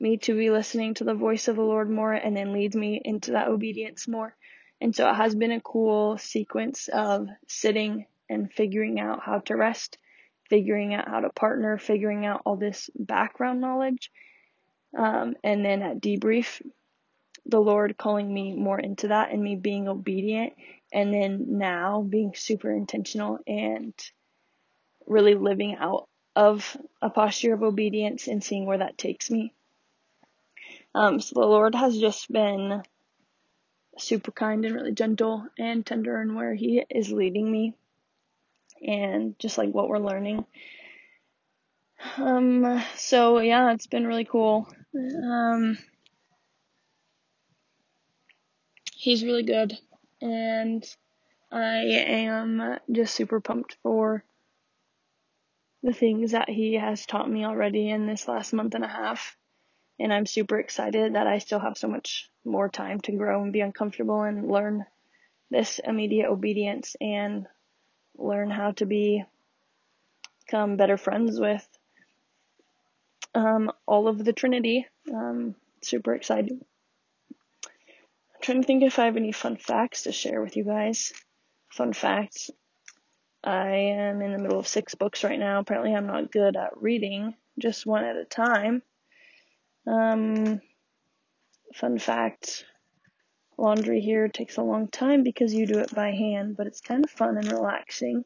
me 0.00 0.16
to 0.18 0.34
be 0.34 0.50
listening 0.50 0.94
to 0.94 1.04
the 1.04 1.14
voice 1.14 1.48
of 1.48 1.56
the 1.56 1.62
Lord 1.62 1.90
more 1.90 2.12
and 2.12 2.36
then 2.36 2.52
leads 2.52 2.74
me 2.74 3.00
into 3.04 3.32
that 3.32 3.48
obedience 3.48 4.08
more. 4.08 4.34
And 4.80 4.94
so 4.94 5.10
it 5.10 5.14
has 5.14 5.34
been 5.34 5.50
a 5.50 5.60
cool 5.60 6.16
sequence 6.18 6.88
of 6.88 7.28
sitting 7.48 8.06
and 8.30 8.52
figuring 8.52 9.00
out 9.00 9.20
how 9.22 9.40
to 9.40 9.56
rest 9.56 9.98
figuring 10.48 10.94
out 10.94 11.08
how 11.08 11.20
to 11.20 11.30
partner, 11.30 11.78
figuring 11.78 12.26
out 12.26 12.42
all 12.44 12.56
this 12.56 12.90
background 12.94 13.60
knowledge. 13.60 14.10
Um, 14.96 15.34
and 15.44 15.64
then 15.64 15.82
at 15.82 16.00
debrief, 16.00 16.62
the 17.46 17.60
Lord 17.60 17.96
calling 17.96 18.32
me 18.32 18.54
more 18.54 18.78
into 18.78 19.08
that 19.08 19.30
and 19.30 19.42
me 19.42 19.56
being 19.56 19.88
obedient. 19.88 20.54
And 20.92 21.12
then 21.12 21.58
now 21.58 22.02
being 22.02 22.32
super 22.34 22.70
intentional 22.70 23.38
and 23.46 23.92
really 25.06 25.34
living 25.34 25.76
out 25.76 26.08
of 26.34 26.76
a 27.02 27.10
posture 27.10 27.52
of 27.52 27.62
obedience 27.62 28.26
and 28.26 28.42
seeing 28.42 28.64
where 28.64 28.78
that 28.78 28.96
takes 28.96 29.30
me. 29.30 29.52
Um, 30.94 31.20
so 31.20 31.34
the 31.34 31.46
Lord 31.46 31.74
has 31.74 31.98
just 31.98 32.30
been 32.30 32.82
super 33.98 34.30
kind 34.30 34.64
and 34.64 34.74
really 34.74 34.92
gentle 34.92 35.46
and 35.58 35.84
tender 35.84 36.22
in 36.22 36.34
where 36.34 36.54
He 36.54 36.84
is 36.88 37.10
leading 37.10 37.50
me 37.50 37.74
and 38.86 39.38
just 39.38 39.58
like 39.58 39.70
what 39.70 39.88
we're 39.88 39.98
learning. 39.98 40.44
Um, 42.16 42.82
so 42.96 43.40
yeah, 43.40 43.72
it's 43.72 43.86
been 43.86 44.06
really 44.06 44.24
cool. 44.24 44.68
Um, 44.94 45.78
he's 48.94 49.24
really 49.24 49.42
good, 49.42 49.76
and 50.20 50.84
I 51.50 51.84
am 51.84 52.78
just 52.90 53.14
super 53.14 53.40
pumped 53.40 53.76
for 53.82 54.24
the 55.82 55.92
things 55.92 56.32
that 56.32 56.48
he 56.48 56.74
has 56.74 57.06
taught 57.06 57.30
me 57.30 57.44
already 57.44 57.88
in 57.88 58.06
this 58.06 58.28
last 58.28 58.52
month 58.52 58.74
and 58.74 58.84
a 58.84 58.88
half. 58.88 59.36
And 60.00 60.12
I'm 60.12 60.26
super 60.26 60.58
excited 60.58 61.14
that 61.14 61.26
I 61.26 61.38
still 61.38 61.58
have 61.58 61.76
so 61.76 61.88
much 61.88 62.30
more 62.44 62.68
time 62.68 63.00
to 63.00 63.12
grow 63.12 63.42
and 63.42 63.52
be 63.52 63.60
uncomfortable 63.60 64.22
and 64.22 64.48
learn 64.48 64.84
this 65.50 65.80
immediate 65.82 66.28
obedience 66.28 66.94
and 67.00 67.46
learn 68.18 68.50
how 68.50 68.72
to 68.72 68.86
be 68.86 69.24
become 70.44 70.76
better 70.76 70.96
friends 70.96 71.38
with 71.38 71.66
um, 73.34 73.70
all 73.86 74.08
of 74.08 74.24
the 74.24 74.32
Trinity. 74.32 74.86
Um, 75.12 75.54
super 75.82 76.14
excited. 76.14 76.52
I'm 77.32 78.40
trying 78.40 78.62
to 78.62 78.66
think 78.66 78.82
if 78.82 78.98
I 78.98 79.04
have 79.04 79.16
any 79.16 79.32
fun 79.32 79.56
facts 79.56 80.02
to 80.02 80.12
share 80.12 80.40
with 80.42 80.56
you 80.56 80.64
guys. 80.64 81.12
Fun 81.70 81.92
facts. 81.92 82.50
I 83.44 83.68
am 83.68 84.22
in 84.22 84.32
the 84.32 84.38
middle 84.38 84.58
of 84.58 84.66
six 84.66 84.94
books 84.94 85.22
right 85.22 85.38
now. 85.38 85.60
Apparently, 85.60 85.94
I'm 85.94 86.06
not 86.06 86.32
good 86.32 86.56
at 86.56 86.80
reading, 86.80 87.34
just 87.58 87.86
one 87.86 88.04
at 88.04 88.16
a 88.16 88.24
time. 88.24 88.82
Um, 89.86 90.60
fun 91.74 91.98
fact 91.98 92.64
laundry 93.58 94.00
here 94.00 94.28
takes 94.28 94.56
a 94.56 94.62
long 94.62 94.88
time 94.88 95.24
because 95.24 95.52
you 95.52 95.66
do 95.66 95.80
it 95.80 95.94
by 95.94 96.12
hand, 96.12 96.56
but 96.56 96.66
it's 96.66 96.80
kind 96.80 97.04
of 97.04 97.10
fun 97.10 97.36
and 97.36 97.50
relaxing. 97.50 98.24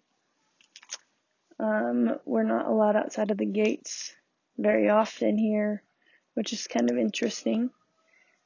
Um, 1.59 2.19
we're 2.25 2.43
not 2.43 2.67
allowed 2.67 2.97
outside 2.97 3.31
of 3.31 3.39
the 3.39 3.47
gates 3.47 4.15
very 4.59 4.91
often 4.91 5.39
here, 5.39 5.83
which 6.35 6.53
is 6.53 6.67
kind 6.67 6.91
of 6.91 6.99
interesting. 6.99 7.71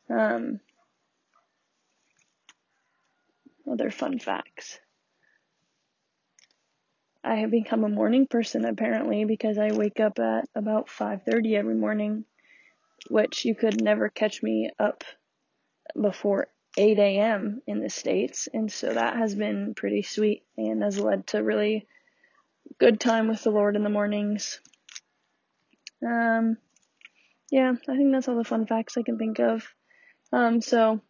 Um, 0.09 0.61
other 3.71 3.91
fun 3.91 4.19
facts. 4.19 4.79
I 7.25 7.37
have 7.37 7.51
become 7.51 7.83
a 7.83 7.89
morning 7.89 8.29
person 8.29 8.65
apparently 8.65 9.25
because 9.25 9.59
I 9.59 9.73
wake 9.73 9.99
up 9.99 10.21
at 10.21 10.49
about 10.55 10.89
5:30 10.89 11.57
every 11.57 11.75
morning, 11.75 12.25
which 13.11 13.45
you 13.45 13.57
could 13.57 13.83
never 13.83 14.09
catch 14.09 14.45
me 14.45 14.71
up 14.79 15.03
before 16.01 16.47
8 16.77 16.99
a.m. 16.99 17.63
in 17.67 17.81
the 17.81 17.91
States. 17.91 18.49
And 18.53 18.71
so 18.71 18.93
that 18.93 19.17
has 19.17 19.35
been 19.35 19.75
pretty 19.75 20.03
sweet 20.03 20.45
and 20.57 20.83
has 20.83 20.99
led 20.99 21.27
to 21.29 21.43
really 21.43 21.87
good 22.79 23.01
time 23.01 23.29
with 23.29 23.43
the 23.43 23.51
Lord 23.51 23.77
in 23.77 23.83
the 23.83 23.91
mornings. 23.91 24.61
Um, 26.05 26.59
yeah, 27.51 27.73
I 27.89 27.97
think 27.97 28.13
that's 28.13 28.29
all 28.29 28.37
the 28.37 28.45
fun 28.45 28.67
facts 28.67 28.97
I 28.97 29.03
can 29.03 29.19
think 29.19 29.39
of. 29.39 29.67
Um, 30.33 30.61
so 30.61 31.01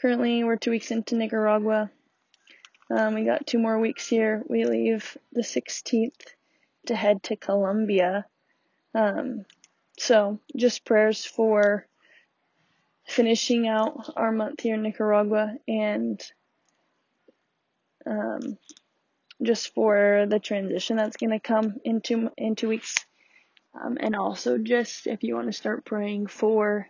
currently 0.00 0.44
we're 0.44 0.56
two 0.56 0.70
weeks 0.70 0.90
into 0.90 1.16
Nicaragua. 1.16 1.90
Um, 2.90 3.14
we 3.14 3.24
got 3.24 3.46
two 3.46 3.58
more 3.58 3.78
weeks 3.78 4.08
here. 4.08 4.42
We 4.48 4.64
leave 4.64 5.16
the 5.32 5.42
16th 5.42 6.26
to 6.86 6.94
head 6.94 7.22
to 7.24 7.36
Colombia. 7.36 8.24
Um, 8.94 9.44
so 9.98 10.38
just 10.56 10.84
prayers 10.84 11.24
for 11.26 11.87
finishing 13.08 13.66
out 13.66 14.12
our 14.16 14.30
month 14.30 14.60
here 14.60 14.74
in 14.74 14.82
Nicaragua 14.82 15.54
and 15.66 16.20
um, 18.06 18.58
just 19.42 19.74
for 19.74 20.26
the 20.28 20.38
transition 20.38 20.96
that's 20.96 21.16
going 21.16 21.30
to 21.30 21.40
come 21.40 21.74
in 21.84 22.00
two, 22.00 22.30
in 22.36 22.54
two 22.54 22.68
weeks. 22.68 22.94
Um, 23.80 23.96
and 24.00 24.14
also 24.14 24.58
just 24.58 25.06
if 25.06 25.22
you 25.22 25.34
want 25.34 25.46
to 25.46 25.52
start 25.52 25.84
praying 25.84 26.26
for 26.26 26.88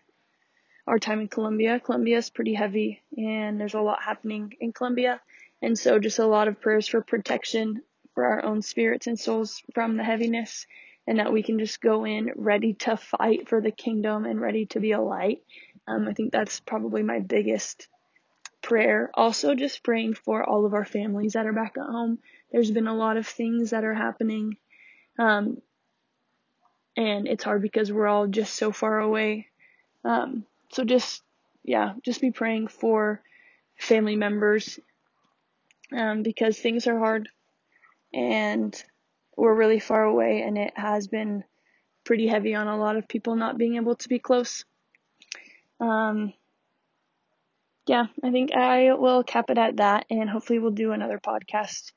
our 0.88 0.98
time 0.98 1.20
in 1.20 1.28
Colombia. 1.28 1.80
Colombia 1.80 2.16
is 2.16 2.30
pretty 2.30 2.54
heavy 2.54 3.02
and 3.16 3.60
there's 3.60 3.74
a 3.74 3.80
lot 3.80 4.02
happening 4.02 4.54
in 4.60 4.72
Colombia. 4.72 5.20
And 5.60 5.78
so 5.78 5.98
just 5.98 6.18
a 6.18 6.26
lot 6.26 6.48
of 6.48 6.60
prayers 6.60 6.88
for 6.88 7.02
protection 7.02 7.82
for 8.14 8.24
our 8.24 8.44
own 8.44 8.62
spirits 8.62 9.06
and 9.06 9.18
souls 9.18 9.62
from 9.74 9.96
the 9.96 10.04
heaviness 10.04 10.66
and 11.06 11.18
that 11.18 11.32
we 11.32 11.42
can 11.42 11.58
just 11.58 11.80
go 11.80 12.04
in 12.04 12.32
ready 12.36 12.74
to 12.74 12.96
fight 12.96 13.48
for 13.48 13.60
the 13.60 13.70
kingdom 13.70 14.24
and 14.24 14.40
ready 14.40 14.66
to 14.66 14.80
be 14.80 14.92
a 14.92 15.00
light. 15.00 15.42
Um, 15.88 16.06
I 16.06 16.12
think 16.12 16.32
that's 16.32 16.60
probably 16.60 17.02
my 17.02 17.20
biggest 17.20 17.88
prayer. 18.62 19.10
Also 19.14 19.54
just 19.54 19.82
praying 19.82 20.14
for 20.14 20.44
all 20.44 20.66
of 20.66 20.74
our 20.74 20.84
families 20.84 21.32
that 21.32 21.46
are 21.46 21.52
back 21.52 21.76
at 21.78 21.86
home. 21.86 22.18
There's 22.52 22.70
been 22.70 22.86
a 22.86 22.96
lot 22.96 23.16
of 23.16 23.26
things 23.26 23.70
that 23.70 23.84
are 23.84 23.94
happening. 23.94 24.56
Um, 25.18 25.62
and 26.96 27.26
it's 27.26 27.44
hard 27.44 27.62
because 27.62 27.92
we're 27.92 28.08
all 28.08 28.26
just 28.26 28.54
so 28.54 28.72
far 28.72 28.98
away. 28.98 29.46
Um, 30.04 30.44
so 30.72 30.84
just, 30.84 31.22
yeah, 31.64 31.94
just 32.04 32.20
be 32.20 32.30
praying 32.30 32.68
for 32.68 33.22
family 33.76 34.16
members 34.16 34.78
um, 35.96 36.22
because 36.22 36.58
things 36.58 36.86
are 36.86 36.98
hard 36.98 37.28
and 38.12 38.82
we're 39.36 39.54
really 39.54 39.80
far 39.80 40.02
away 40.02 40.42
and 40.42 40.58
it 40.58 40.72
has 40.76 41.06
been 41.06 41.44
pretty 42.04 42.26
heavy 42.26 42.54
on 42.54 42.66
a 42.66 42.78
lot 42.78 42.96
of 42.96 43.06
people 43.06 43.36
not 43.36 43.58
being 43.58 43.76
able 43.76 43.94
to 43.94 44.08
be 44.08 44.18
close. 44.18 44.64
Um, 45.80 46.32
yeah, 47.86 48.06
I 48.22 48.30
think 48.30 48.54
I 48.54 48.92
will 48.94 49.24
cap 49.24 49.50
it 49.50 49.58
at 49.58 49.76
that 49.76 50.06
and 50.10 50.28
hopefully 50.28 50.58
we'll 50.58 50.72
do 50.72 50.92
another 50.92 51.18
podcast 51.18 51.92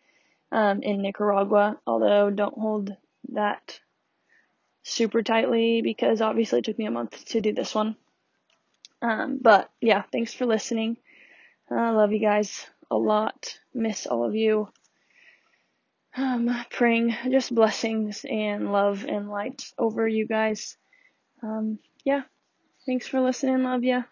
um, 0.52 0.82
in 0.84 1.02
Nicaragua, 1.02 1.80
although 1.86 2.30
don't 2.30 2.58
hold 2.58 2.96
that 3.30 3.80
super 4.84 5.22
tightly 5.22 5.82
because 5.82 6.22
obviously 6.22 6.60
it 6.60 6.66
took 6.66 6.78
me 6.78 6.86
a 6.86 6.92
month 6.92 7.26
to 7.26 7.42
do 7.42 7.54
this 7.54 7.76
one. 7.76 7.96
Um, 9.02 9.40
but 9.42 9.70
yeah, 9.82 10.04
thanks 10.12 10.34
for 10.34 10.46
listening. 10.46 10.98
I 11.70 11.92
love 11.92 12.12
you 12.12 12.20
guys 12.20 12.66
a 12.90 12.98
lot. 12.98 13.58
Miss 13.74 14.06
all 14.06 14.26
of 14.26 14.36
you. 14.36 14.68
Um, 16.16 16.54
praying 16.70 17.16
just 17.32 17.56
blessings 17.56 18.26
and 18.30 18.74
love 18.74 19.06
and 19.08 19.30
light 19.30 19.64
over 19.78 20.08
you 20.08 20.28
guys. 20.28 20.78
Um, 21.42 21.80
yeah. 22.04 22.24
Thanks 22.86 23.08
for 23.08 23.20
listening. 23.22 23.64
Love 23.64 23.84
ya. 23.84 24.04